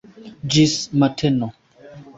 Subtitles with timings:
[0.55, 0.73] Ĝis
[1.05, 1.55] mateno.